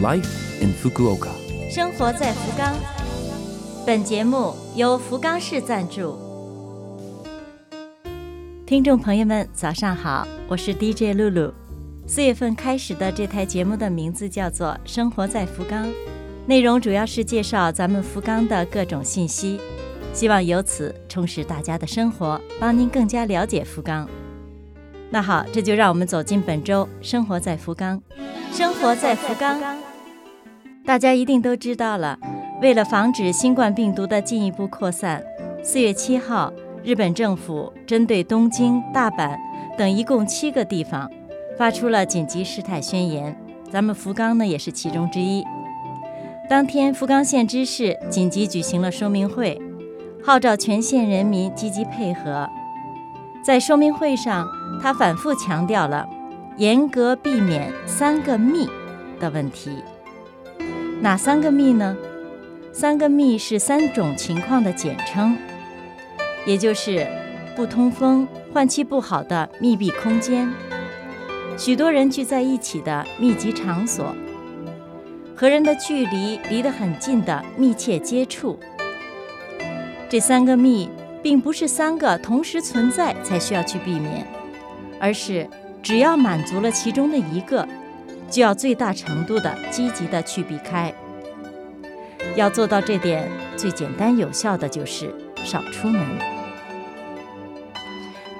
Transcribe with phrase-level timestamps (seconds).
[0.00, 1.30] Life in Fukuoka。
[1.68, 2.72] 生活在福冈。
[3.84, 6.16] 本节目由福冈市赞助。
[8.64, 11.52] 听众朋友们，早上好，我是 DJ 露露。
[12.06, 15.86] 四月份开始的这台节目的名字叫做《生活在福冈》，
[16.46, 19.58] 内容主要是介绍咱们福冈的各种信息，
[20.14, 24.08] 希望由此充实大家的生活，帮您更加了解福冈。
[25.10, 27.98] 那好，这就让我们走进本周《生活在福冈》。
[28.56, 29.58] 生活在福冈，
[30.84, 32.18] 大家一定都知道了。
[32.60, 35.22] 为了防止新冠病毒的进一步扩散，
[35.62, 36.52] 四月七号，
[36.84, 39.38] 日本政府针对东京、大阪
[39.78, 41.10] 等一共七个地方
[41.56, 43.34] 发出了紧急事态宣言。
[43.70, 45.42] 咱们福冈呢也是其中之一。
[46.50, 49.58] 当天，福冈县知事紧急举行了说明会，
[50.22, 52.48] 号召全县人民积极配合。
[53.42, 54.46] 在说明会上，
[54.82, 56.06] 他反复强调了
[56.56, 58.68] 严格避免“三个密”
[59.18, 59.82] 的问题。
[61.00, 61.96] 哪三个密呢？
[62.72, 65.36] 三个密是三种情况的简称，
[66.44, 67.06] 也就是
[67.56, 70.52] 不通风、换气不好的密闭空间，
[71.56, 74.14] 许多人聚在一起的密集场所，
[75.34, 78.58] 和人的距离离得很近的密切接触。
[80.08, 80.88] 这三个密
[81.22, 84.26] 并不是三个同时存在才需要去避免，
[85.00, 85.48] 而是
[85.82, 87.66] 只要满足了其中的一个，
[88.30, 90.92] 就要最大程度的积极的去避开。
[92.34, 96.02] 要做到这点，最简单有效的就是少出门。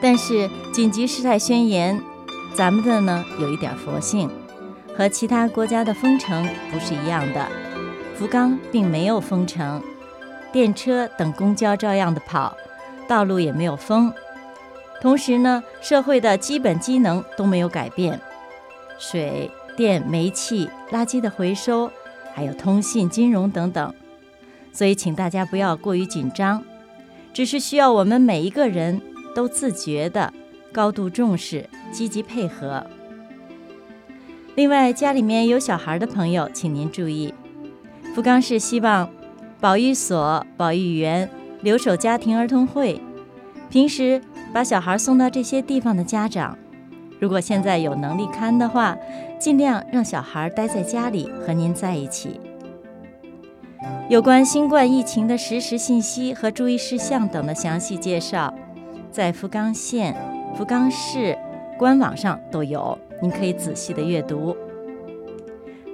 [0.00, 2.00] 但是紧急事态宣言，
[2.54, 4.30] 咱们的呢有一点佛性，
[4.96, 7.46] 和其他国家的封城不是一样的。
[8.16, 9.82] 福冈并没有封城，
[10.52, 12.56] 电车等公交照样的跑，
[13.08, 14.12] 道路也没有封。
[15.00, 18.20] 同时呢，社会的基本机能都没有改变，
[18.98, 21.90] 水电、煤气、垃圾的回收。
[22.34, 23.92] 还有通信、金融等等，
[24.72, 26.62] 所以请大家不要过于紧张，
[27.32, 29.02] 只是需要我们每一个人
[29.34, 30.32] 都自觉的、
[30.72, 32.86] 高度重视、积极配合。
[34.54, 37.34] 另外，家里面有小孩的朋友，请您注意，
[38.14, 39.10] 福冈市希望
[39.58, 41.28] 保育所、保育员、
[41.60, 43.00] 留守家庭儿童会，
[43.68, 44.20] 平时
[44.52, 46.56] 把小孩送到这些地方的家长。
[47.20, 48.96] 如果现在有能力看的话，
[49.38, 52.40] 尽量让小孩待在家里和您在一起。
[54.08, 58.54] 有关新冠疫情的实时信息和注意事项等的详细介绍，
[59.10, 60.16] 在福冈县、
[60.56, 61.36] 福冈市
[61.76, 64.56] 官网上都有，您可以仔细的阅读。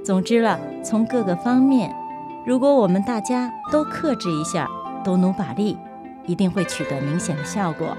[0.04, 1.94] 总之了，从各个方面，
[2.46, 4.70] 如果我们大家都克制一下，
[5.04, 5.76] 都努把力，
[6.26, 7.96] 一定会取得明显的效果。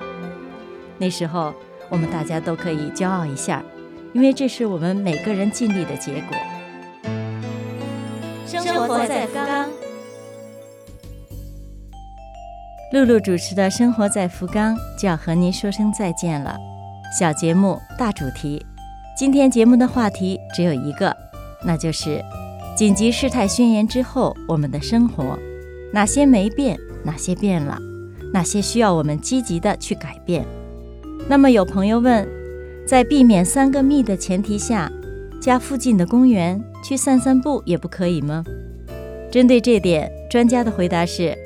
[0.98, 1.54] 那时候。
[1.88, 3.64] 我们大家都可以骄傲一下，
[4.12, 6.36] 因为这是我们每个人尽力的结果。
[8.48, 9.70] 生活在福冈，
[12.92, 16.58] 露露主持的《生活在福冈》就要和您说声再见了。
[17.20, 18.66] 小节目，大主题。
[19.16, 21.16] 今天节目的话题只有一个，
[21.64, 22.20] 那就是
[22.76, 25.38] 紧急事态宣言之后我们的生活，
[25.94, 27.80] 哪些没变，哪些变了，
[28.34, 30.46] 哪些需要我们积极的去改变。
[31.30, 32.28] 那么有朋友问，
[32.86, 34.92] 在避免三个密的前提下，
[35.40, 38.44] 家附近的公园去散散步也不可以吗？
[39.32, 41.38] 针对这点，专家的回答是：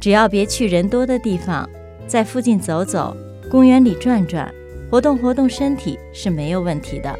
[0.00, 1.68] 只要别去人多的地方，
[2.06, 3.16] 在附近走走，
[3.50, 4.52] 公园里转转，
[4.90, 7.14] 活动活动身体是没有问题的。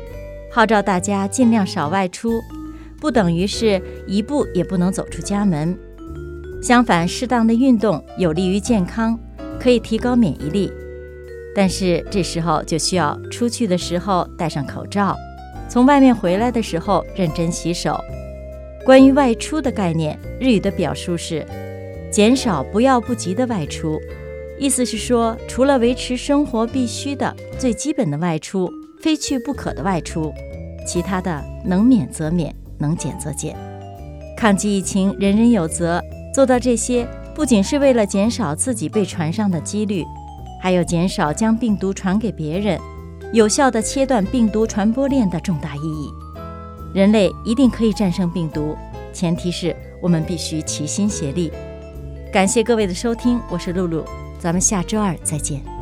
[0.51, 2.41] 号召大家尽量少外出，
[3.01, 5.77] 不等于是一步也不能走出家门。
[6.61, 9.19] 相反，适当的运动有利于健康，
[9.61, 10.73] 可以提高免疫力。
[11.55, 15.17] 但是这时候就需要出去的时候戴上口罩，
[15.69, 17.99] 从外面回来的时候认真洗手。
[18.85, 21.45] 关于外出的概念，日语的表述是
[22.11, 23.99] “减少不要不急的外出”，
[24.59, 28.71] 意思是说，除了维持生活必须的最基本的外出，
[29.01, 30.33] 非去不可的外出，
[30.87, 33.57] 其他的能免则免，能减则减。
[34.37, 36.03] 抗击疫情，人人有责。
[36.39, 37.05] 做到这些，
[37.35, 40.05] 不仅是为了减少自己被传上的几率。
[40.63, 42.79] 还有减少将病毒传给别人，
[43.33, 46.09] 有效的切断病毒传播链的重大意义。
[46.95, 48.77] 人类一定可以战胜病毒，
[49.13, 51.51] 前提是我们必须齐心协力。
[52.33, 54.05] 感谢各位的收听，我是露露，
[54.39, 55.78] 咱们下周二再见。